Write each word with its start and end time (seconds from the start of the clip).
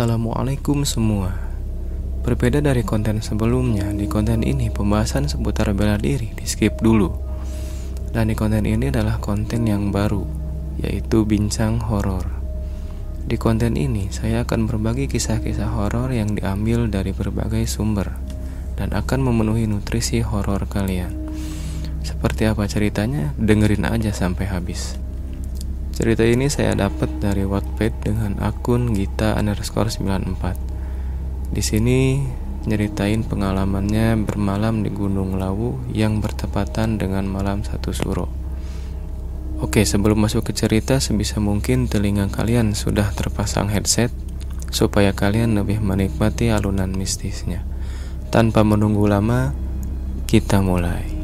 Assalamualaikum 0.00 0.80
semua. 0.88 1.36
Berbeda 2.24 2.64
dari 2.64 2.80
konten 2.80 3.20
sebelumnya, 3.20 3.92
di 3.92 4.08
konten 4.08 4.40
ini 4.40 4.72
pembahasan 4.72 5.28
seputar 5.28 5.76
bela 5.76 6.00
diri 6.00 6.32
di 6.32 6.48
skip 6.48 6.80
dulu. 6.80 7.12
Dan 8.08 8.32
di 8.32 8.34
konten 8.40 8.64
ini 8.64 8.88
adalah 8.88 9.20
konten 9.20 9.68
yang 9.68 9.92
baru, 9.92 10.24
yaitu 10.80 11.28
bincang 11.28 11.84
horor. 11.84 12.24
Di 13.28 13.36
konten 13.36 13.76
ini, 13.76 14.08
saya 14.08 14.48
akan 14.48 14.72
berbagi 14.72 15.04
kisah-kisah 15.04 15.68
horor 15.68 16.08
yang 16.16 16.32
diambil 16.32 16.88
dari 16.88 17.12
berbagai 17.12 17.68
sumber 17.68 18.08
dan 18.80 18.96
akan 18.96 19.20
memenuhi 19.20 19.68
nutrisi 19.68 20.24
horor 20.24 20.64
kalian. 20.64 21.12
Seperti 22.00 22.48
apa 22.48 22.64
ceritanya? 22.64 23.36
Dengerin 23.36 23.84
aja 23.84 24.16
sampai 24.16 24.48
habis. 24.48 24.96
Cerita 26.00 26.24
ini 26.24 26.48
saya 26.48 26.72
dapat 26.72 27.20
dari 27.20 27.44
Wattpad 27.44 28.08
dengan 28.08 28.40
akun 28.40 28.96
Gita 28.96 29.36
underscore 29.36 29.92
94. 29.92 31.52
Di 31.52 31.60
sini 31.60 32.24
nyeritain 32.64 33.20
pengalamannya 33.20 34.16
bermalam 34.24 34.80
di 34.80 34.88
Gunung 34.88 35.36
Lawu 35.36 35.76
yang 35.92 36.24
bertepatan 36.24 36.96
dengan 36.96 37.28
malam 37.28 37.68
satu 37.68 37.92
suro. 37.92 38.32
Oke, 39.60 39.84
sebelum 39.84 40.24
masuk 40.24 40.48
ke 40.48 40.56
cerita, 40.56 41.04
sebisa 41.04 41.36
mungkin 41.36 41.84
telinga 41.84 42.32
kalian 42.32 42.72
sudah 42.72 43.12
terpasang 43.12 43.68
headset 43.68 44.08
supaya 44.72 45.12
kalian 45.12 45.52
lebih 45.52 45.84
menikmati 45.84 46.48
alunan 46.48 46.96
mistisnya. 46.96 47.60
Tanpa 48.32 48.64
menunggu 48.64 49.04
lama, 49.04 49.52
kita 50.24 50.64
mulai. 50.64 51.19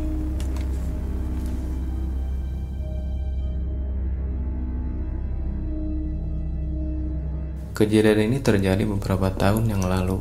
Kejadian 7.77 8.33
ini 8.33 8.41
terjadi 8.41 8.89
beberapa 8.89 9.29
tahun 9.37 9.69
yang 9.69 9.85
lalu. 9.85 10.17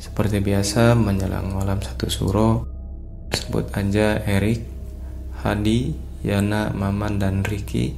Seperti 0.00 0.40
biasa, 0.40 0.96
menjelang 0.96 1.52
malam 1.52 1.76
satu 1.84 2.08
suro, 2.08 2.64
sebut 3.28 3.68
aja 3.76 4.16
Erik, 4.24 4.64
Hadi, 5.44 5.92
Yana, 6.24 6.72
Maman, 6.72 7.20
dan 7.20 7.44
Ricky 7.44 7.92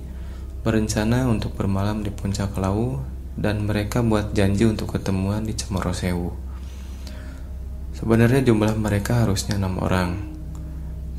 berencana 0.67 1.31
untuk 1.31 1.55
bermalam 1.55 2.03
di 2.03 2.11
puncak 2.11 2.59
Lawu 2.59 2.99
dan 3.39 3.71
mereka 3.71 4.03
buat 4.03 4.35
janji 4.35 4.67
untuk 4.67 4.99
ketemuan 4.99 5.47
di 5.47 5.55
Cemorosewu. 5.55 6.35
Sebenarnya 7.95 8.43
jumlah 8.51 8.75
mereka 8.75 9.23
harusnya 9.23 9.63
enam 9.63 9.79
orang, 9.79 10.19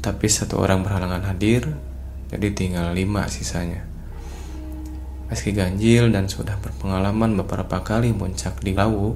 tapi 0.04 0.28
satu 0.28 0.60
orang 0.60 0.84
berhalangan 0.84 1.32
hadir, 1.32 1.80
jadi 2.28 2.52
tinggal 2.52 2.92
lima 2.92 3.32
sisanya. 3.32 3.91
Meski 5.32 5.56
ganjil 5.56 6.12
dan 6.12 6.28
sudah 6.28 6.60
berpengalaman 6.60 7.40
beberapa 7.40 7.80
kali 7.80 8.12
muncak 8.12 8.60
di 8.60 8.76
Lawu, 8.76 9.16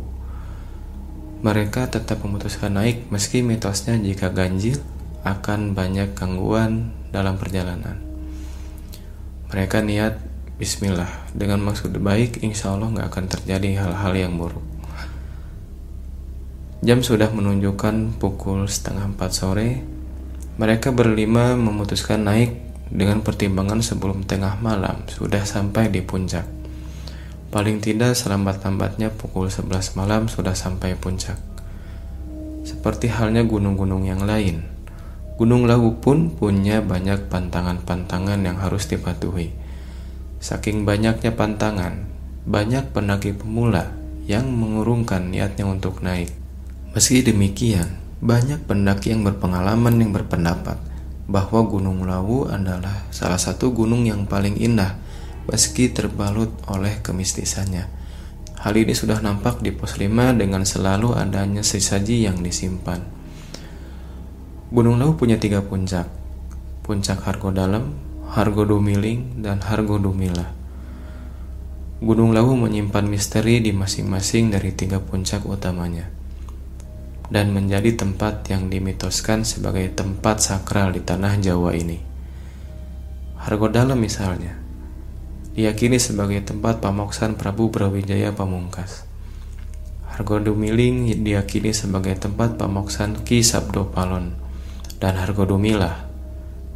mereka 1.44 1.91
tetap 1.91 2.23
memutuskan 2.23 2.80
naik 2.80 3.11
meski 3.11 3.44
mitosnya 3.44 3.99
jika 3.99 4.31
ganjil 4.31 4.80
akan 5.27 5.75
banyak 5.75 6.16
gangguan 6.16 6.95
dalam 7.11 7.36
perjalanan. 7.36 7.99
Mereka 9.52 9.83
niat 9.83 10.16
Bismillah 10.55 11.36
dengan 11.36 11.59
maksud 11.59 11.91
baik 11.99 12.39
insya 12.39 12.71
Allah 12.71 12.88
nggak 12.88 13.11
akan 13.11 13.25
terjadi 13.27 13.75
hal-hal 13.75 14.16
yang 14.16 14.39
buruk. 14.39 14.63
Jam 16.80 17.03
sudah 17.03 17.27
menunjukkan 17.27 18.16
pukul 18.23 18.63
setengah 18.71 19.11
empat 19.11 19.36
sore. 19.36 19.83
Mereka 20.55 20.95
berlima 20.95 21.59
memutuskan 21.59 22.23
naik 22.23 22.55
dengan 22.96 23.20
pertimbangan 23.20 23.84
sebelum 23.84 24.24
tengah 24.24 24.56
malam 24.64 25.04
sudah 25.12 25.44
sampai 25.44 25.92
di 25.92 26.00
puncak. 26.00 26.48
Paling 27.52 27.83
tidak 27.83 28.16
selambat-lambatnya 28.16 29.11
pukul 29.11 29.52
11 29.52 30.00
malam 30.00 30.32
sudah 30.32 30.56
sampai 30.56 30.95
puncak. 30.95 31.36
Seperti 32.64 33.11
halnya 33.11 33.44
gunung-gunung 33.44 34.08
yang 34.08 34.23
lain, 34.23 34.76
Gunung 35.36 35.67
Lawu 35.67 36.00
pun 36.00 36.32
punya 36.32 36.80
banyak 36.80 37.28
pantangan-pantangan 37.28 38.39
yang 38.39 38.55
harus 38.55 38.88
dipatuhi. 38.88 39.52
Saking 40.39 40.88
banyaknya 40.88 41.36
pantangan, 41.36 42.08
banyak 42.48 42.95
pendaki 42.95 43.36
pemula 43.36 43.92
yang 44.32 44.48
mengurungkan 44.48 45.28
niatnya 45.28 45.67
untuk 45.67 46.00
naik. 46.00 46.32
Meski 46.95 47.20
demikian, 47.20 48.00
banyak 48.23 48.64
pendaki 48.64 49.11
yang 49.11 49.28
berpengalaman 49.28 50.00
yang 50.00 50.16
berpendapat 50.16 50.80
bahwa 51.25 51.65
Gunung 51.65 52.05
Lawu 52.05 52.45
adalah 52.45 53.09
salah 53.09 53.41
satu 53.41 53.73
gunung 53.73 54.05
yang 54.05 54.30
paling 54.30 54.61
indah 54.61 54.97
meski 55.49 55.89
terbalut 55.89 56.53
oleh 56.69 57.02
kemistisannya. 57.02 57.89
Hal 58.61 58.73
ini 58.77 58.97
sudah 58.97 59.21
nampak 59.21 59.61
di 59.61 59.69
pos 59.69 59.97
5 59.97 60.09
dengan 60.37 60.65
selalu 60.65 61.13
adanya 61.13 61.61
sesaji 61.61 62.25
yang 62.25 62.41
disimpan. 62.41 63.02
Gunung 64.73 64.97
Lawu 64.97 65.17
punya 65.17 65.37
tiga 65.37 65.61
puncak, 65.61 66.09
puncak 66.81 67.21
Hargo 67.25 67.53
Dalam, 67.53 67.93
Hargo 68.33 68.65
Dumiling, 68.65 69.45
dan 69.45 69.61
Hargo 69.61 70.02
Dumila. 70.02 70.49
Gunung 72.02 72.33
Lawu 72.33 72.57
menyimpan 72.57 73.05
misteri 73.05 73.61
di 73.61 73.69
masing-masing 73.73 74.49
dari 74.49 74.73
tiga 74.73 74.97
puncak 74.97 75.45
utamanya 75.45 76.24
dan 77.30 77.53
menjadi 77.53 77.97
tempat 77.97 78.45
yang 78.49 78.69
dimitoskan 78.69 79.41
sebagai 79.47 79.89
tempat 79.93 80.41
sakral 80.41 80.93
di 80.93 81.02
tanah 81.02 81.41
Jawa 81.41 81.73
ini. 81.73 81.97
Hargo 83.41 83.69
Dalam 83.69 84.02
misalnya, 84.02 84.58
diyakini 85.53 86.02
sebagai 86.02 86.41
tempat 86.41 86.81
pamoksan 86.81 87.37
Prabu 87.37 87.69
Brawijaya 87.69 88.33
Pamungkas. 88.33 89.05
Hargo 90.09 90.39
Dumiling 90.39 91.11
diyakini 91.27 91.75
sebagai 91.75 92.15
tempat 92.15 92.55
pamoksan 92.55 93.27
Ki 93.27 93.43
Sabdo 93.43 93.92
Palon 93.92 94.31
dan 95.03 95.19
Hargo 95.19 95.43
Dumilah 95.43 96.07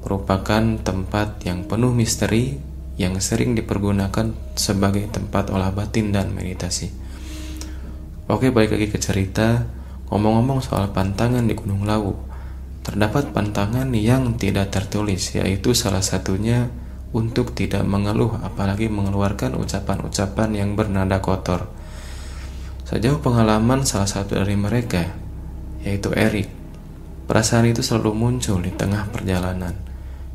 merupakan 0.04 0.64
tempat 0.80 1.44
yang 1.48 1.64
penuh 1.64 1.96
misteri 1.96 2.60
yang 3.00 3.16
sering 3.24 3.56
dipergunakan 3.56 4.36
sebagai 4.60 5.08
tempat 5.08 5.56
olah 5.56 5.72
batin 5.72 6.12
dan 6.12 6.36
meditasi. 6.36 6.92
Oke, 8.28 8.52
balik 8.52 8.76
lagi 8.76 8.92
ke 8.92 9.00
cerita. 9.00 9.79
Ngomong-ngomong 10.10 10.66
soal 10.66 10.90
pantangan 10.90 11.46
di 11.46 11.54
Gunung 11.54 11.86
Lawu, 11.86 12.18
terdapat 12.82 13.30
pantangan 13.30 13.86
yang 13.94 14.42
tidak 14.42 14.74
tertulis, 14.74 15.38
yaitu 15.38 15.78
salah 15.78 16.02
satunya 16.02 16.74
untuk 17.14 17.54
tidak 17.54 17.86
mengeluh, 17.86 18.38
apalagi 18.42 18.90
mengeluarkan 18.90 19.54
ucapan-ucapan 19.58 20.50
yang 20.58 20.74
bernada 20.74 21.22
kotor. 21.22 21.70
Sejauh 22.90 23.22
pengalaman 23.22 23.86
salah 23.86 24.10
satu 24.10 24.34
dari 24.34 24.58
mereka, 24.58 25.06
yaitu 25.86 26.10
Erik, 26.18 26.50
perasaan 27.30 27.70
itu 27.70 27.86
selalu 27.86 28.18
muncul 28.18 28.58
di 28.66 28.74
tengah 28.74 29.14
perjalanan. 29.14 29.78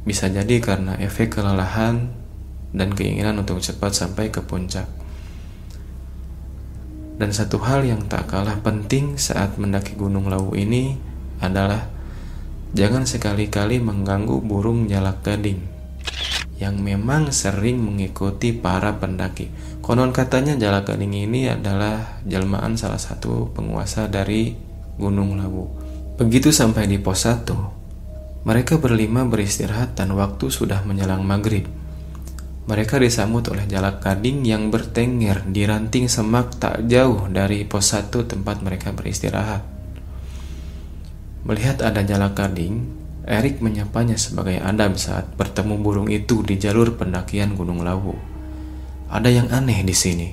Bisa 0.07 0.31
jadi 0.31 0.63
karena 0.63 0.95
efek 1.03 1.35
kelelahan 1.35 2.15
dan 2.71 2.95
keinginan 2.95 3.43
untuk 3.43 3.59
cepat 3.59 3.91
sampai 3.91 4.31
ke 4.31 4.39
puncak. 4.39 5.04
Dan 7.15 7.31
satu 7.31 7.63
hal 7.63 7.87
yang 7.87 8.11
tak 8.11 8.27
kalah 8.27 8.59
penting 8.59 9.15
saat 9.15 9.55
mendaki 9.55 9.95
Gunung 9.95 10.27
Lawu 10.27 10.59
ini 10.59 10.99
adalah 11.39 11.87
jangan 12.75 13.07
sekali-kali 13.07 13.79
mengganggu 13.79 14.43
burung 14.43 14.91
jalak 14.91 15.23
gading 15.23 15.75
yang 16.59 16.79
memang 16.79 17.35
sering 17.35 17.83
mengikuti 17.83 18.55
para 18.55 18.99
pendaki. 18.99 19.51
Konon 19.83 20.15
katanya 20.15 20.55
jalak 20.59 20.91
gading 20.91 21.15
ini 21.15 21.51
adalah 21.51 22.23
jelmaan 22.27 22.79
salah 22.79 22.99
satu 22.99 23.51
penguasa 23.55 24.07
dari 24.07 24.55
Gunung 24.99 25.39
Lawu. 25.39 25.67
Begitu 26.15 26.55
sampai 26.55 26.87
di 26.87 27.03
pos 27.03 27.27
1, 27.27 28.47
mereka 28.47 28.79
berlima 28.79 29.27
beristirahat 29.27 29.99
dan 29.99 30.15
waktu 30.15 30.47
sudah 30.47 30.87
menjelang 30.87 31.27
maghrib. 31.27 31.67
Mereka 32.65 32.97
disambut 32.97 33.45
oleh 33.53 33.69
jalak 33.69 34.01
gading 34.01 34.41
yang 34.49 34.73
bertengger 34.73 35.45
di 35.45 35.69
ranting 35.69 36.09
semak 36.09 36.57
tak 36.57 36.89
jauh 36.89 37.29
dari 37.29 37.69
pos 37.69 37.93
satu 37.93 38.25
tempat 38.25 38.65
mereka 38.65 38.89
beristirahat. 38.97 39.61
Melihat 41.45 41.85
ada 41.85 42.01
jalak 42.01 42.33
gading, 42.41 42.89
Erik 43.25 43.65
menyapanya 43.65 44.17
sebagai 44.21 44.61
Adam 44.61 45.01
saat 45.01 45.33
bertemu 45.37 45.81
burung 45.81 46.09
itu 46.13 46.45
di 46.45 46.61
jalur 46.61 46.97
pendakian 46.97 47.57
Gunung 47.57 47.81
Lawu. 47.81 48.17
Ada 49.09 49.33
yang 49.33 49.49
aneh 49.49 49.81
di 49.81 49.97
sini. 49.97 50.29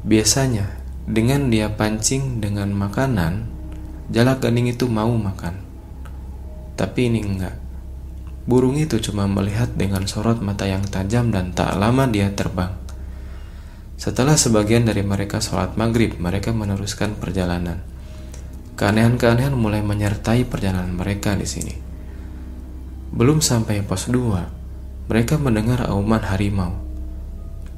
Biasanya, 0.00 0.80
dengan 1.04 1.52
dia 1.52 1.68
pancing 1.68 2.40
dengan 2.40 2.72
makanan, 2.72 3.44
jalak 4.08 4.40
gading 4.40 4.72
itu 4.72 4.88
mau 4.88 5.12
makan. 5.12 5.60
Tapi 6.80 7.12
ini 7.12 7.20
enggak. 7.20 7.59
Burung 8.48 8.80
itu 8.80 9.00
cuma 9.00 9.28
melihat 9.28 9.72
dengan 9.76 10.08
sorot 10.08 10.40
mata 10.40 10.64
yang 10.64 10.84
tajam 10.86 11.28
dan 11.34 11.52
tak 11.52 11.76
lama 11.76 12.08
dia 12.08 12.32
terbang. 12.32 12.76
Setelah 14.00 14.36
sebagian 14.40 14.88
dari 14.88 15.04
mereka 15.04 15.44
sholat 15.44 15.76
maghrib, 15.76 16.16
mereka 16.16 16.56
meneruskan 16.56 17.20
perjalanan. 17.20 17.84
Keanehan-keanehan 18.80 19.52
mulai 19.52 19.84
menyertai 19.84 20.48
perjalanan 20.48 20.96
mereka 20.96 21.36
di 21.36 21.44
sini. 21.44 21.76
Belum 23.12 23.44
sampai 23.44 23.84
pos 23.84 24.08
2, 24.08 25.10
mereka 25.12 25.36
mendengar 25.36 25.84
auman 25.92 26.24
harimau. 26.24 26.80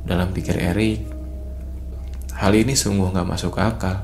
Dalam 0.06 0.31
pikir 0.31 0.62
Erik, 0.62 1.23
Hal 2.43 2.59
ini 2.59 2.75
sungguh 2.75 3.14
gak 3.14 3.23
masuk 3.23 3.55
akal. 3.62 4.03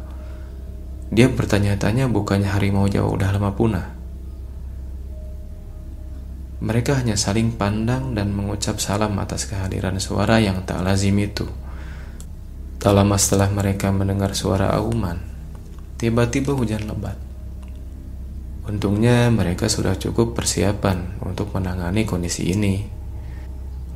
Dia 1.10 1.26
bertanya-tanya 1.26 2.06
bukannya 2.06 2.46
harimau 2.46 2.86
Jawa 2.86 3.10
udah 3.10 3.34
lama 3.34 3.50
punah. 3.50 3.97
Mereka 6.58 6.98
hanya 6.98 7.14
saling 7.14 7.54
pandang 7.54 8.18
dan 8.18 8.34
mengucap 8.34 8.82
salam 8.82 9.14
atas 9.22 9.46
kehadiran 9.46 9.94
suara 10.02 10.42
yang 10.42 10.66
tak 10.66 10.82
lazim 10.82 11.14
itu. 11.22 11.46
Tak 12.82 12.94
lama 12.94 13.14
setelah 13.14 13.46
mereka 13.50 13.94
mendengar 13.94 14.34
suara 14.34 14.74
auman, 14.74 15.22
tiba-tiba 16.02 16.54
hujan 16.58 16.86
lebat. 16.90 17.14
Untungnya 18.66 19.30
mereka 19.30 19.70
sudah 19.70 19.94
cukup 19.94 20.34
persiapan 20.34 21.22
untuk 21.22 21.54
menangani 21.54 22.02
kondisi 22.02 22.50
ini. 22.50 22.82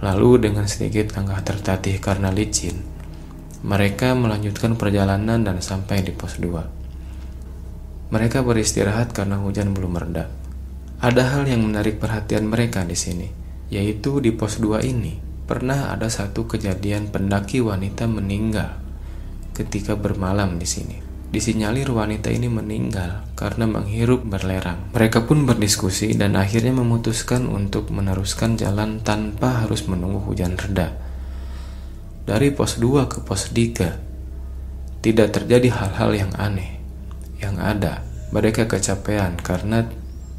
Lalu 0.03 0.51
dengan 0.51 0.67
sedikit 0.71 1.19
langkah 1.19 1.43
tertatih 1.43 1.99
karena 1.99 2.31
licin, 2.31 2.79
mereka 3.63 4.15
melanjutkan 4.19 4.75
perjalanan 4.75 5.47
dan 5.47 5.63
sampai 5.63 6.03
di 6.03 6.11
pos 6.11 6.39
2. 6.39 8.11
Mereka 8.11 8.43
beristirahat 8.43 9.15
karena 9.15 9.39
hujan 9.39 9.71
belum 9.71 9.95
mereda. 9.95 10.42
Ada 11.03 11.35
hal 11.35 11.51
yang 11.51 11.67
menarik 11.67 11.99
perhatian 11.99 12.47
mereka 12.47 12.87
di 12.87 12.95
sini, 12.95 13.27
yaitu 13.75 14.23
di 14.23 14.31
pos 14.31 14.63
2 14.63 14.87
ini 14.87 15.19
pernah 15.51 15.91
ada 15.91 16.07
satu 16.07 16.47
kejadian 16.47 17.11
pendaki 17.11 17.59
wanita 17.59 18.07
meninggal 18.07 18.79
ketika 19.51 19.99
bermalam 19.99 20.63
di 20.63 20.69
sini. 20.71 21.03
Disinyalir 21.35 21.91
wanita 21.91 22.31
ini 22.31 22.47
meninggal 22.47 23.27
karena 23.35 23.67
menghirup 23.67 24.23
berlerang. 24.23 24.95
Mereka 24.95 25.27
pun 25.27 25.43
berdiskusi 25.43 26.15
dan 26.15 26.39
akhirnya 26.39 26.71
memutuskan 26.71 27.51
untuk 27.51 27.91
meneruskan 27.91 28.55
jalan 28.55 29.03
tanpa 29.03 29.67
harus 29.67 29.91
menunggu 29.91 30.23
hujan 30.23 30.55
reda. 30.55 30.95
Dari 32.31 32.55
pos 32.55 32.79
2 32.79 33.11
ke 33.11 33.19
pos 33.27 33.51
3, 33.51 35.03
tidak 35.03 35.35
terjadi 35.35 35.67
hal-hal 35.67 36.15
yang 36.15 36.33
aneh 36.39 36.79
yang 37.43 37.59
ada, 37.59 38.07
mereka 38.31 38.71
kecapean 38.71 39.35
karena 39.43 39.91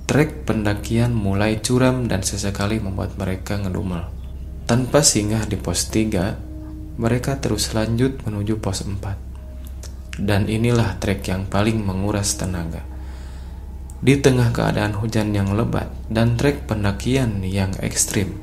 trek 0.04 0.44
pendakian 0.44 1.16
mulai 1.16 1.64
curam 1.64 2.12
dan 2.12 2.22
sesekali 2.22 2.80
membuat 2.84 3.16
mereka 3.16 3.56
ngedumel. 3.56 4.12
Tanpa 4.68 5.04
singgah 5.04 5.48
di 5.48 5.56
pos 5.56 5.88
3, 5.92 7.00
mereka 7.00 7.40
terus 7.40 7.72
lanjut 7.72 8.20
menuju 8.24 8.60
pos 8.60 8.84
4. 8.84 10.20
Dan 10.20 10.46
inilah 10.52 11.00
trek 11.02 11.26
yang 11.28 11.50
paling 11.50 11.82
menguras 11.82 12.36
tenaga. 12.38 12.86
Di 14.04 14.20
tengah 14.20 14.52
keadaan 14.52 15.00
hujan 15.00 15.32
yang 15.32 15.56
lebat 15.56 15.88
dan 16.12 16.36
trek 16.36 16.68
pendakian 16.68 17.40
yang 17.40 17.72
ekstrim, 17.80 18.36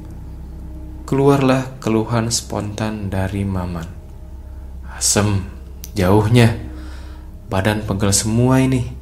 keluarlah 1.04 1.76
keluhan 1.84 2.32
spontan 2.32 3.12
dari 3.12 3.44
Maman. 3.44 3.84
Asem, 4.88 5.44
jauhnya. 5.92 6.56
Badan 7.50 7.82
pegel 7.84 8.12
semua 8.14 8.60
ini. 8.62 8.99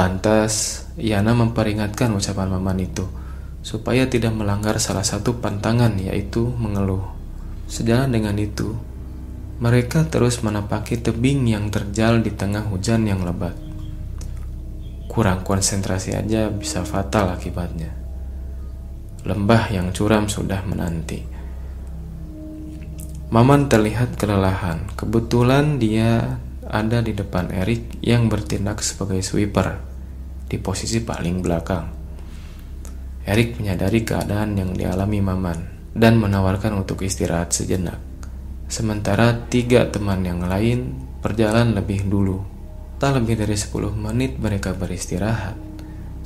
Lantas, 0.00 0.88
Yana 0.96 1.36
memperingatkan 1.36 2.08
ucapan 2.16 2.56
Maman 2.56 2.80
itu 2.80 3.04
supaya 3.60 4.08
tidak 4.08 4.32
melanggar 4.32 4.80
salah 4.80 5.04
satu 5.04 5.44
pantangan 5.44 5.92
yaitu 6.00 6.48
mengeluh. 6.56 7.04
Sejalan 7.68 8.08
dengan 8.08 8.32
itu, 8.40 8.80
mereka 9.60 10.08
terus 10.08 10.40
menapaki 10.40 10.96
tebing 10.96 11.44
yang 11.52 11.68
terjal 11.68 12.24
di 12.24 12.32
tengah 12.32 12.64
hujan 12.72 13.04
yang 13.04 13.20
lebat. 13.28 13.52
Kurang 15.04 15.44
konsentrasi 15.44 16.16
aja 16.16 16.48
bisa 16.48 16.80
fatal 16.88 17.36
akibatnya. 17.36 17.92
Lembah 19.28 19.68
yang 19.68 19.92
curam 19.92 20.32
sudah 20.32 20.64
menanti. 20.64 21.20
Maman 23.28 23.68
terlihat 23.68 24.16
kelelahan. 24.16 24.88
Kebetulan 24.96 25.76
dia 25.76 26.40
ada 26.64 27.04
di 27.04 27.12
depan 27.12 27.52
Eric 27.52 28.00
yang 28.00 28.32
bertindak 28.32 28.80
sebagai 28.80 29.20
sweeper 29.20 29.89
di 30.50 30.58
posisi 30.58 30.98
paling 30.98 31.38
belakang. 31.38 31.86
Eric 33.22 33.62
menyadari 33.62 34.02
keadaan 34.02 34.58
yang 34.58 34.74
dialami 34.74 35.22
Maman 35.22 35.58
dan 35.94 36.18
menawarkan 36.18 36.82
untuk 36.82 37.06
istirahat 37.06 37.54
sejenak. 37.54 38.02
Sementara 38.66 39.46
tiga 39.46 39.86
teman 39.86 40.26
yang 40.26 40.42
lain 40.42 40.98
berjalan 41.22 41.78
lebih 41.78 42.10
dulu. 42.10 42.42
Tak 42.98 43.22
lebih 43.22 43.38
dari 43.38 43.54
10 43.54 43.94
menit 43.94 44.42
mereka 44.42 44.74
beristirahat 44.74 45.54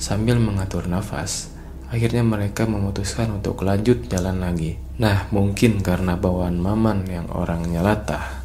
sambil 0.01 0.41
mengatur 0.41 0.89
nafas. 0.89 1.53
Akhirnya 1.93 2.25
mereka 2.25 2.65
memutuskan 2.65 3.37
untuk 3.37 3.61
lanjut 3.61 4.09
jalan 4.09 4.41
lagi. 4.41 4.81
Nah, 4.99 5.29
mungkin 5.31 5.85
karena 5.85 6.17
bawaan 6.17 6.59
Maman 6.59 7.07
yang 7.07 7.31
orangnya 7.31 7.85
latah, 7.85 8.45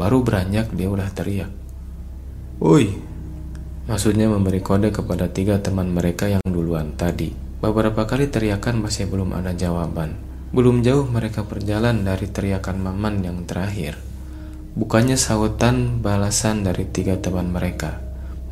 Baru 0.00 0.22
beranjak 0.22 0.70
dia 0.70 0.86
udah 0.86 1.08
teriak. 1.10 1.50
Woi, 2.62 2.94
maksudnya 3.86 4.28
memberi 4.28 4.60
kode 4.60 4.92
kepada 4.92 5.30
tiga 5.30 5.62
teman 5.62 5.92
mereka 5.94 6.26
yang 6.26 6.42
duluan 6.44 6.92
tadi. 6.98 7.32
Beberapa 7.60 8.08
kali 8.08 8.32
teriakan 8.32 8.80
masih 8.80 9.06
belum 9.08 9.36
ada 9.36 9.52
jawaban. 9.52 10.16
Belum 10.50 10.82
jauh 10.82 11.06
mereka 11.06 11.46
berjalan 11.46 12.02
dari 12.02 12.26
teriakan 12.26 12.82
Maman 12.82 13.22
yang 13.22 13.46
terakhir. 13.46 13.94
Bukannya 14.74 15.14
sautan 15.14 16.02
balasan 16.02 16.66
dari 16.66 16.88
tiga 16.90 17.20
teman 17.20 17.54
mereka, 17.54 18.02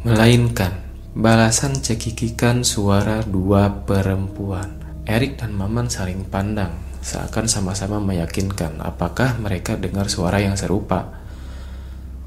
melainkan 0.06 0.86
balasan 1.18 1.74
cekikikan 1.78 2.62
suara 2.62 3.26
dua 3.26 3.82
perempuan. 3.82 4.78
Erik 5.08 5.42
dan 5.42 5.56
Maman 5.56 5.90
saling 5.90 6.22
pandang, 6.28 6.70
seakan 7.02 7.50
sama-sama 7.50 7.98
meyakinkan 7.98 8.78
apakah 8.78 9.34
mereka 9.42 9.74
dengar 9.74 10.06
suara 10.06 10.38
yang 10.38 10.54
serupa. 10.54 11.17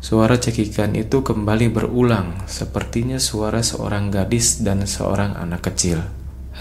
Suara 0.01 0.33
cekikan 0.33 0.97
itu 0.97 1.21
kembali 1.21 1.69
berulang, 1.69 2.49
sepertinya 2.49 3.21
suara 3.21 3.61
seorang 3.61 4.09
gadis 4.09 4.65
dan 4.65 4.81
seorang 4.89 5.37
anak 5.37 5.69
kecil. 5.69 6.01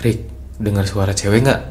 Rick, 0.04 0.28
dengar 0.60 0.84
suara 0.84 1.16
cewek 1.16 1.48
nggak? 1.48 1.62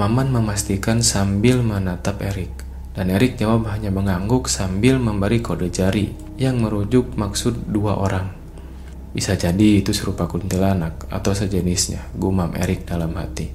Maman 0.00 0.32
memastikan 0.32 1.04
sambil 1.04 1.60
menatap 1.60 2.24
Erik, 2.24 2.64
dan 2.96 3.12
Erik 3.12 3.36
jawab 3.36 3.68
hanya 3.76 3.92
mengangguk 3.92 4.48
sambil 4.48 4.96
memberi 4.96 5.44
kode 5.44 5.68
jari 5.68 6.16
yang 6.40 6.64
merujuk 6.64 7.12
maksud 7.12 7.68
dua 7.68 8.00
orang. 8.00 8.32
Bisa 9.12 9.36
jadi 9.36 9.84
itu 9.84 9.92
serupa 9.92 10.24
kuntilanak 10.24 11.12
atau 11.12 11.36
sejenisnya, 11.36 12.08
gumam 12.16 12.56
Erik 12.56 12.88
dalam 12.88 13.12
hati. 13.20 13.52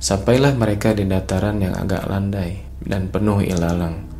Sampailah 0.00 0.56
mereka 0.56 0.96
di 0.96 1.04
dataran 1.04 1.60
yang 1.60 1.76
agak 1.76 2.08
landai 2.08 2.64
dan 2.80 3.12
penuh 3.12 3.44
ilalang 3.44 4.13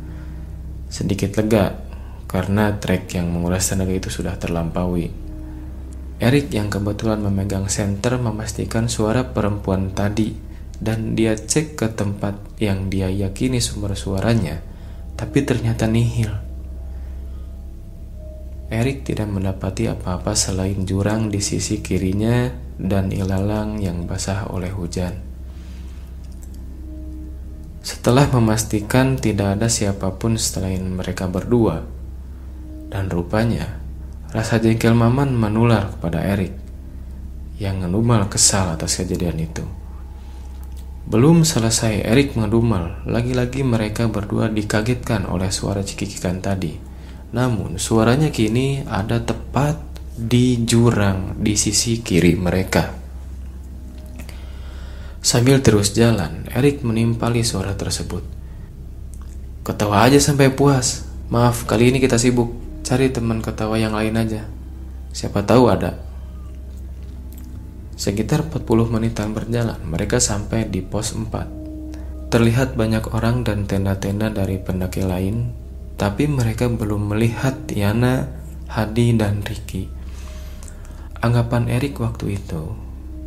sedikit 0.89 1.35
lega 1.39 1.85
karena 2.25 2.75
trek 2.81 3.15
yang 3.15 3.31
menguras 3.31 3.71
tenaga 3.71 3.95
itu 3.95 4.09
sudah 4.11 4.35
terlampaui. 4.35 5.07
Erik 6.15 6.47
yang 6.55 6.71
kebetulan 6.71 7.19
memegang 7.19 7.67
senter 7.67 8.15
memastikan 8.15 8.87
suara 8.87 9.35
perempuan 9.35 9.91
tadi 9.91 10.31
dan 10.79 11.15
dia 11.15 11.35
cek 11.35 11.75
ke 11.75 11.87
tempat 11.91 12.39
yang 12.59 12.87
dia 12.87 13.11
yakini 13.11 13.59
sumber 13.59 13.95
suaranya, 13.99 14.63
tapi 15.19 15.43
ternyata 15.43 15.87
nihil. 15.87 16.31
Erik 18.71 19.05
tidak 19.05 19.29
mendapati 19.29 19.85
apa-apa 19.91 20.33
selain 20.33 20.83
jurang 20.89 21.29
di 21.29 21.39
sisi 21.39 21.85
kirinya 21.85 22.49
dan 22.75 23.13
ilalang 23.13 23.77
yang 23.77 24.09
basah 24.09 24.49
oleh 24.49 24.73
hujan. 24.73 25.34
Setelah 27.85 28.25
memastikan 28.33 29.13
tidak 29.13 29.61
ada 29.61 29.69
siapa 29.69 30.09
pun 30.17 30.41
selain 30.41 30.81
mereka 30.81 31.29
berdua, 31.29 31.85
dan 32.89 33.13
rupanya 33.13 33.77
rasa 34.33 34.57
jengkel 34.57 34.97
Maman 34.97 35.37
menular 35.37 35.93
kepada 35.93 36.25
Erik 36.25 36.49
yang 37.61 37.85
ngedumel 37.85 38.25
kesal 38.25 38.73
atas 38.73 38.97
kejadian 38.97 39.37
itu. 39.37 39.61
Belum 41.05 41.45
selesai 41.45 42.09
Erik 42.09 42.33
ngedumel, 42.33 43.05
lagi-lagi 43.05 43.61
mereka 43.61 44.09
berdua 44.09 44.49
dikagetkan 44.49 45.29
oleh 45.29 45.53
suara 45.53 45.85
cekikikan 45.85 46.41
tadi. 46.41 46.73
Namun 47.37 47.77
suaranya 47.77 48.33
kini 48.33 48.81
ada 48.89 49.21
tepat 49.21 49.77
di 50.17 50.65
jurang 50.65 51.37
di 51.37 51.53
sisi 51.53 52.01
kiri 52.01 52.33
mereka. 52.33 53.04
Sambil 55.25 55.57
terus 55.65 55.97
jalan, 55.97 56.45
Erik 56.53 56.85
menimpali 56.85 57.41
suara 57.41 57.73
tersebut. 57.73 58.21
Ketawa 59.65 60.05
aja 60.05 60.21
sampai 60.21 60.53
puas. 60.53 61.09
Maaf, 61.33 61.65
kali 61.65 61.89
ini 61.89 61.97
kita 61.97 62.21
sibuk. 62.21 62.53
Cari 62.85 63.09
teman 63.09 63.41
ketawa 63.41 63.73
yang 63.81 63.97
lain 63.97 64.21
aja. 64.21 64.45
Siapa 65.09 65.41
tahu 65.41 65.65
ada. 65.73 65.97
Sekitar 67.97 68.45
40 68.45 68.85
menitan 68.85 69.33
berjalan, 69.33 69.81
mereka 69.89 70.21
sampai 70.21 70.69
di 70.69 70.85
pos 70.85 71.17
4. 71.17 72.29
Terlihat 72.29 72.77
banyak 72.77 73.09
orang 73.09 73.41
dan 73.41 73.65
tenda-tenda 73.65 74.29
dari 74.29 74.61
pendaki 74.61 75.01
lain, 75.01 75.49
tapi 75.97 76.29
mereka 76.29 76.69
belum 76.69 77.17
melihat 77.17 77.65
Yana, 77.73 78.29
Hadi, 78.69 79.17
dan 79.17 79.41
Ricky. 79.41 79.89
Anggapan 81.17 81.65
Erik 81.65 81.97
waktu 81.97 82.37
itu 82.37 82.85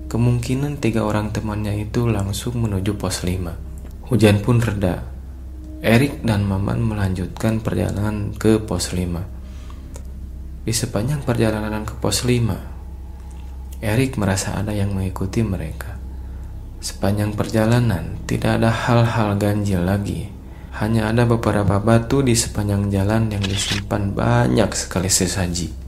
Kemungkinan 0.09 0.81
tiga 0.81 1.05
orang 1.05 1.37
temannya 1.37 1.85
itu 1.85 2.09
langsung 2.09 2.65
menuju 2.65 2.97
pos 2.97 3.29
5. 3.29 4.09
Hujan 4.09 4.41
pun 4.41 4.57
reda. 4.57 5.05
Erik 5.85 6.25
dan 6.25 6.49
Maman 6.49 6.81
melanjutkan 6.81 7.61
perjalanan 7.61 8.33
ke 8.33 8.57
pos 8.57 8.97
5. 8.97 10.65
Di 10.65 10.73
sepanjang 10.73 11.21
perjalanan 11.29 11.85
ke 11.85 11.93
pos 12.01 12.25
5, 12.25 13.85
Erik 13.85 14.17
merasa 14.17 14.57
ada 14.57 14.73
yang 14.73 14.97
mengikuti 14.97 15.45
mereka. 15.45 16.01
Sepanjang 16.81 17.37
perjalanan, 17.37 18.17
tidak 18.25 18.65
ada 18.65 18.73
hal-hal 18.73 19.37
ganjil 19.37 19.85
lagi. 19.85 20.33
Hanya 20.81 21.13
ada 21.13 21.29
beberapa 21.29 21.85
batu 21.85 22.25
di 22.25 22.33
sepanjang 22.33 22.89
jalan 22.89 23.29
yang 23.29 23.45
disimpan 23.45 24.17
banyak 24.17 24.73
sekali 24.73 25.13
sesaji. 25.13 25.88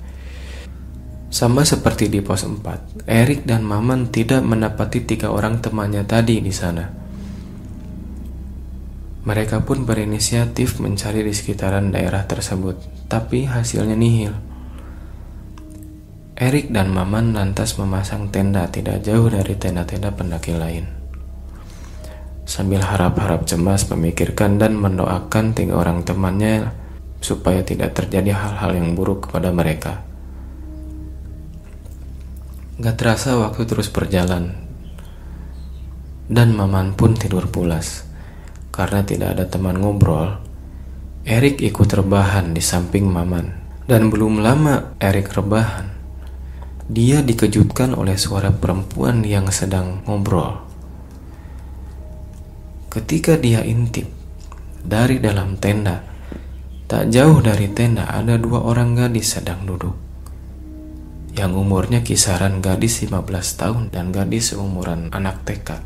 Sama 1.31 1.63
seperti 1.63 2.11
di 2.11 2.19
pos 2.19 2.43
4, 2.43 3.07
Erik 3.07 3.47
dan 3.47 3.63
Maman 3.63 4.11
tidak 4.11 4.43
mendapati 4.43 5.07
tiga 5.07 5.31
orang 5.31 5.63
temannya 5.63 6.03
tadi 6.03 6.43
di 6.43 6.51
sana. 6.51 6.91
Mereka 9.23 9.63
pun 9.63 9.87
berinisiatif 9.87 10.83
mencari 10.83 11.23
di 11.23 11.31
sekitaran 11.31 11.95
daerah 11.95 12.27
tersebut, 12.27 13.07
tapi 13.07 13.47
hasilnya 13.47 13.95
nihil. 13.95 14.35
Erik 16.35 16.75
dan 16.75 16.91
Maman 16.91 17.31
lantas 17.31 17.79
memasang 17.79 18.35
tenda 18.35 18.67
tidak 18.67 19.07
jauh 19.07 19.31
dari 19.31 19.55
tenda-tenda 19.55 20.11
pendaki 20.11 20.51
lain. 20.51 20.91
Sambil 22.43 22.83
harap-harap 22.83 23.47
cemas 23.47 23.87
memikirkan 23.87 24.59
dan 24.59 24.75
mendoakan 24.75 25.55
tiga 25.55 25.79
orang 25.79 26.03
temannya 26.03 26.75
supaya 27.23 27.63
tidak 27.63 27.95
terjadi 27.95 28.35
hal-hal 28.35 28.75
yang 28.75 28.99
buruk 28.99 29.31
kepada 29.31 29.55
mereka. 29.55 30.10
Gak 32.81 32.97
terasa 32.97 33.37
waktu 33.37 33.69
terus 33.69 33.93
berjalan, 33.93 34.57
dan 36.33 36.57
Maman 36.57 36.97
pun 36.97 37.13
tidur 37.13 37.45
pulas. 37.53 38.09
Karena 38.73 39.05
tidak 39.05 39.37
ada 39.37 39.45
teman 39.45 39.77
ngobrol, 39.77 40.41
Erik 41.29 41.61
ikut 41.61 41.91
rebahan 41.93 42.57
di 42.57 42.65
samping 42.65 43.05
Maman. 43.05 43.53
Dan 43.85 44.09
belum 44.09 44.41
lama 44.41 44.97
Erik 44.97 45.29
rebahan, 45.29 45.93
dia 46.89 47.21
dikejutkan 47.21 47.93
oleh 47.93 48.17
suara 48.17 48.49
perempuan 48.49 49.29
yang 49.29 49.53
sedang 49.53 50.01
ngobrol. 50.09 50.65
Ketika 52.89 53.37
dia 53.37 53.61
intip 53.61 54.09
dari 54.81 55.21
dalam 55.21 55.61
tenda, 55.61 56.01
tak 56.89 57.13
jauh 57.13 57.45
dari 57.45 57.69
tenda 57.77 58.09
ada 58.09 58.41
dua 58.41 58.65
orang 58.65 58.97
gadis 58.97 59.37
sedang 59.37 59.69
duduk. 59.69 60.10
Yang 61.31 61.53
umurnya 61.63 62.03
kisaran 62.03 62.59
gadis 62.59 63.07
15 63.07 63.23
tahun 63.55 63.85
dan 63.95 64.11
gadis 64.11 64.51
seumuran 64.51 65.15
anak 65.15 65.47
TK. 65.47 65.79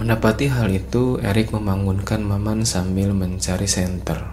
Mendapati 0.00 0.48
hal 0.48 0.72
itu, 0.72 1.20
Erik 1.20 1.52
membangunkan 1.52 2.24
Maman 2.24 2.64
sambil 2.64 3.12
mencari 3.12 3.68
senter. 3.68 4.24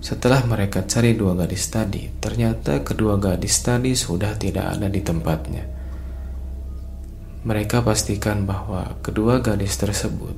Setelah 0.00 0.40
mereka 0.48 0.88
cari 0.88 1.12
dua 1.12 1.36
gadis 1.36 1.68
tadi, 1.68 2.08
ternyata 2.20 2.80
kedua 2.80 3.20
gadis 3.20 3.60
tadi 3.60 3.92
sudah 3.92 4.32
tidak 4.40 4.76
ada 4.76 4.88
di 4.88 5.04
tempatnya. 5.04 5.64
Mereka 7.44 7.84
pastikan 7.84 8.48
bahwa 8.48 8.96
kedua 9.04 9.44
gadis 9.44 9.76
tersebut 9.76 10.36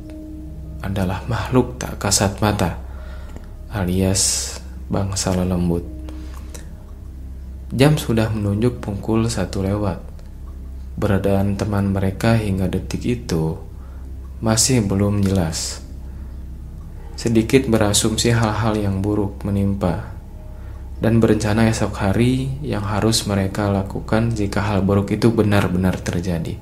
adalah 0.82 1.22
makhluk 1.30 1.78
tak 1.78 2.02
kasat 2.02 2.42
mata, 2.42 2.82
alias 3.70 4.56
bangsa 4.90 5.36
lembut. 5.38 5.97
Jam 7.68 8.00
sudah 8.00 8.32
menunjuk 8.32 8.80
pukul 8.80 9.28
satu 9.28 9.60
lewat. 9.60 10.00
Beradaan 10.96 11.60
teman 11.60 11.92
mereka 11.92 12.32
hingga 12.32 12.64
detik 12.64 13.04
itu 13.04 13.60
masih 14.40 14.80
belum 14.88 15.20
jelas. 15.20 15.84
Sedikit 17.12 17.68
berasumsi 17.68 18.32
hal-hal 18.32 18.72
yang 18.72 19.04
buruk 19.04 19.44
menimpa 19.44 20.16
dan 21.04 21.20
berencana 21.20 21.68
esok 21.68 21.92
hari 22.00 22.56
yang 22.64 22.88
harus 22.88 23.28
mereka 23.28 23.68
lakukan 23.68 24.32
jika 24.32 24.64
hal 24.64 24.80
buruk 24.80 25.12
itu 25.12 25.28
benar-benar 25.28 26.00
terjadi. 26.00 26.56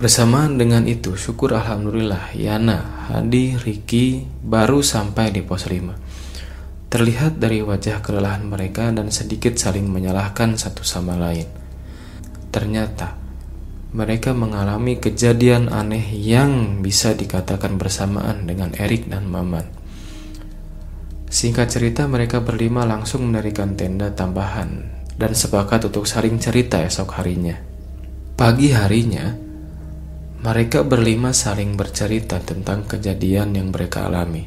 Bersamaan 0.00 0.56
dengan 0.56 0.88
itu, 0.88 1.12
syukur 1.12 1.52
Alhamdulillah 1.54 2.32
Yana, 2.32 3.06
Hadi, 3.12 3.60
Riki 3.60 4.24
baru 4.40 4.80
sampai 4.80 5.28
di 5.28 5.44
pos 5.44 5.68
5. 5.68 6.31
Terlihat 6.92 7.40
dari 7.40 7.64
wajah 7.64 8.04
kelelahan 8.04 8.44
mereka 8.44 8.92
dan 8.92 9.08
sedikit 9.08 9.56
saling 9.56 9.88
menyalahkan 9.88 10.60
satu 10.60 10.84
sama 10.84 11.16
lain. 11.16 11.48
Ternyata, 12.52 13.16
mereka 13.96 14.36
mengalami 14.36 15.00
kejadian 15.00 15.72
aneh 15.72 16.04
yang 16.12 16.84
bisa 16.84 17.16
dikatakan 17.16 17.80
bersamaan 17.80 18.44
dengan 18.44 18.76
Erik 18.76 19.08
dan 19.08 19.24
Maman. 19.24 19.72
Singkat 21.32 21.72
cerita, 21.72 22.04
mereka 22.04 22.44
berlima 22.44 22.84
langsung 22.84 23.24
mendirikan 23.24 23.72
tenda 23.72 24.12
tambahan 24.12 24.84
dan 25.16 25.32
sepakat 25.32 25.88
untuk 25.88 26.04
saling 26.04 26.36
cerita 26.36 26.76
esok 26.84 27.16
harinya. 27.16 27.56
Pagi 28.36 28.68
harinya, 28.68 29.32
mereka 30.44 30.84
berlima 30.84 31.32
saling 31.32 31.72
bercerita 31.72 32.36
tentang 32.36 32.84
kejadian 32.84 33.56
yang 33.56 33.72
mereka 33.72 34.12
alami. 34.12 34.44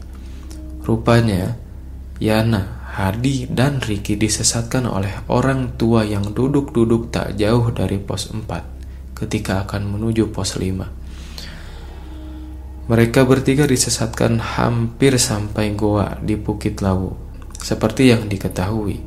Rupanya, 0.86 1.65
Yana, 2.26 2.90
Hadi, 2.98 3.46
dan 3.46 3.86
Riki 3.86 4.18
disesatkan 4.18 4.90
oleh 4.90 5.14
orang 5.30 5.78
tua 5.78 6.02
yang 6.02 6.34
duduk-duduk 6.34 7.14
tak 7.14 7.38
jauh 7.38 7.70
dari 7.70 8.02
pos 8.02 8.34
4 8.34 9.14
ketika 9.14 9.70
akan 9.70 9.94
menuju 9.94 10.34
pos 10.34 10.58
5. 10.58 12.90
Mereka 12.90 13.30
bertiga 13.30 13.70
disesatkan 13.70 14.42
hampir 14.42 15.22
sampai 15.22 15.78
goa 15.78 16.18
di 16.22 16.34
Bukit 16.34 16.82
Lawu. 16.82 17.14
Seperti 17.62 18.10
yang 18.10 18.26
diketahui, 18.26 18.98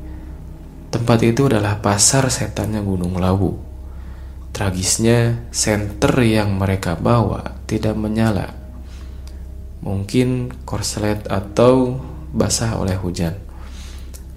tempat 0.95 1.19
itu 1.27 1.51
adalah 1.51 1.83
pasar 1.83 2.31
setannya 2.31 2.83
Gunung 2.83 3.19
Lawu. 3.19 3.59
Tragisnya, 4.55 5.51
senter 5.55 6.11
yang 6.23 6.59
mereka 6.59 6.99
bawa 6.99 7.63
tidak 7.71 7.95
menyala. 7.95 8.55
Mungkin 9.79 10.51
korslet 10.67 11.23
atau 11.31 12.03
basah 12.33 12.77
oleh 12.77 12.97
hujan. 12.97 13.37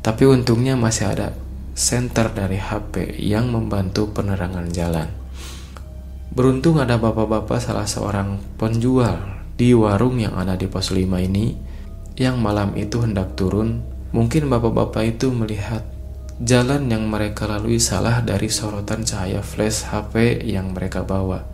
Tapi 0.02 0.26
untungnya 0.26 0.74
masih 0.74 1.14
ada 1.14 1.38
senter 1.78 2.34
dari 2.34 2.58
HP 2.58 3.22
yang 3.22 3.54
membantu 3.54 4.10
penerangan 4.12 4.68
jalan. 4.74 5.08
Beruntung 6.32 6.80
ada 6.80 6.96
bapak-bapak 6.96 7.60
salah 7.60 7.84
seorang 7.86 8.40
penjual 8.56 9.20
di 9.60 9.76
warung 9.76 10.18
yang 10.18 10.40
ada 10.40 10.56
di 10.56 10.66
pos 10.66 10.90
5 10.96 11.06
ini 11.22 11.54
yang 12.16 12.40
malam 12.40 12.74
itu 12.80 13.04
hendak 13.04 13.36
turun. 13.36 13.84
Mungkin 14.12 14.52
bapak-bapak 14.52 15.18
itu 15.18 15.32
melihat 15.32 15.84
jalan 16.42 16.90
yang 16.90 17.08
mereka 17.08 17.48
lalui 17.48 17.78
salah 17.78 18.20
dari 18.24 18.50
sorotan 18.50 19.06
cahaya 19.06 19.44
flash 19.46 19.88
HP 19.88 20.44
yang 20.48 20.74
mereka 20.76 21.04
bawa. 21.06 21.46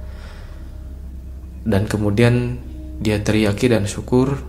Dan 1.67 1.85
kemudian 1.85 2.57
dia 2.97 3.21
teriaki 3.21 3.69
dan 3.69 3.85
syukur 3.85 4.41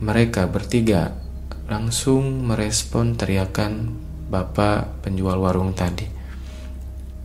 mereka 0.00 0.48
bertiga 0.48 1.12
langsung 1.70 2.50
merespon 2.50 3.14
teriakan 3.14 3.94
bapak 4.26 5.06
penjual 5.06 5.38
warung 5.38 5.70
tadi. 5.70 6.02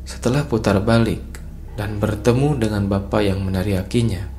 Setelah 0.05 0.45
putar 0.45 0.77
balik, 0.85 1.41
dan 1.73 1.97
bertemu 1.97 2.55
dengan 2.55 2.85
bapak 2.85 3.25
yang 3.25 3.41
menariakinya. 3.41 4.31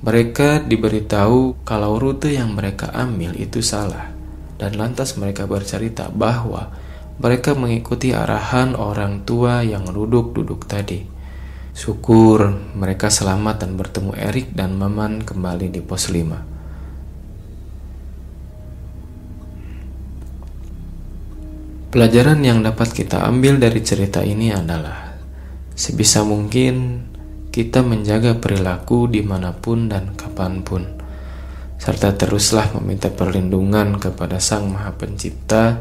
Mereka 0.00 0.64
diberitahu 0.70 1.66
kalau 1.66 1.98
rute 1.98 2.32
yang 2.32 2.54
mereka 2.54 2.94
ambil 2.94 3.36
itu 3.36 3.58
salah, 3.60 4.14
dan 4.56 4.78
lantas 4.78 5.18
mereka 5.18 5.44
bercerita 5.50 6.08
bahwa 6.08 6.72
mereka 7.20 7.52
mengikuti 7.52 8.16
arahan 8.16 8.78
orang 8.78 9.28
tua 9.28 9.66
yang 9.66 9.84
duduk-duduk 9.84 10.64
tadi. 10.64 11.04
Syukur 11.76 12.54
mereka 12.78 13.12
selamat 13.12 13.66
dan 13.66 13.74
bertemu 13.74 14.14
Erik 14.14 14.54
dan 14.56 14.78
Maman 14.78 15.26
kembali 15.26 15.68
di 15.68 15.82
pos 15.84 16.08
5. 16.08 16.49
Pelajaran 21.90 22.38
yang 22.46 22.62
dapat 22.62 22.94
kita 22.94 23.26
ambil 23.26 23.58
dari 23.58 23.82
cerita 23.82 24.22
ini 24.22 24.54
adalah 24.54 25.10
Sebisa 25.74 26.22
mungkin 26.22 27.02
kita 27.50 27.82
menjaga 27.82 28.38
perilaku 28.38 29.10
di 29.10 29.26
mana 29.26 29.50
pun 29.56 29.88
dan 29.88 30.14
kapan 30.14 30.62
pun, 30.62 30.86
serta 31.80 32.14
teruslah 32.14 32.70
meminta 32.78 33.08
perlindungan 33.08 33.98
kepada 33.98 34.38
Sang 34.38 34.70
Maha 34.70 34.92
Pencipta, 34.94 35.80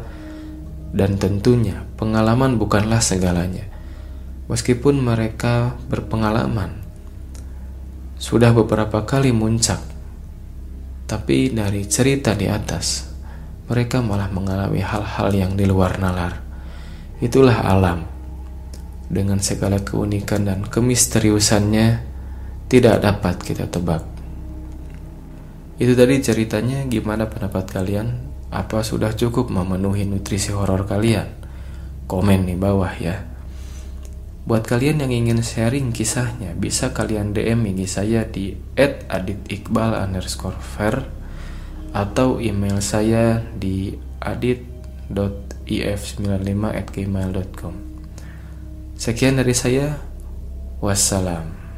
dan 0.96 1.20
tentunya 1.20 1.84
pengalaman 2.00 2.58
bukanlah 2.58 3.04
segalanya. 3.04 3.68
Meskipun 4.48 5.04
mereka 5.04 5.78
berpengalaman, 5.92 6.80
sudah 8.18 8.56
beberapa 8.56 9.06
kali 9.06 9.36
muncak, 9.36 9.84
tapi 11.06 11.52
dari 11.54 11.86
cerita 11.86 12.34
di 12.34 12.48
atas, 12.48 13.14
mereka 13.70 14.02
malah 14.02 14.34
mengalami 14.34 14.82
hal-hal 14.82 15.30
yang 15.30 15.54
di 15.54 15.70
luar 15.70 16.02
nalar. 16.02 16.42
Itulah 17.22 17.62
alam 17.70 18.02
dengan 19.06 19.38
segala 19.38 19.78
keunikan 19.86 20.50
dan 20.50 20.66
kemisteriusannya 20.66 21.88
tidak 22.66 23.06
dapat 23.06 23.36
kita 23.46 23.70
tebak. 23.70 24.02
Itu 25.78 25.94
tadi 25.94 26.18
ceritanya 26.20 26.84
gimana 26.90 27.30
pendapat 27.30 27.70
kalian? 27.70 28.30
Apa 28.50 28.82
sudah 28.82 29.14
cukup 29.14 29.54
memenuhi 29.54 30.10
nutrisi 30.10 30.50
horor 30.50 30.90
kalian? 30.90 31.30
Komen 32.10 32.50
di 32.50 32.58
bawah 32.58 32.94
ya. 32.98 33.22
Buat 34.50 34.66
kalian 34.66 35.06
yang 35.06 35.14
ingin 35.14 35.46
sharing 35.46 35.94
kisahnya, 35.94 36.58
bisa 36.58 36.90
kalian 36.90 37.38
DM 37.38 37.70
IG 37.70 37.86
saya 37.86 38.26
di 38.26 38.58
@aditikbal 38.74 39.94
underscore 39.94 40.58
fair 40.58 41.19
atau 41.94 42.38
email 42.38 42.78
saya 42.82 43.42
di 43.58 43.98
adit.if95 44.22 46.64
at 46.70 46.88
gmail.com 46.94 47.74
Sekian 49.00 49.40
dari 49.40 49.56
saya. 49.56 49.96
Wassalam. 50.84 51.69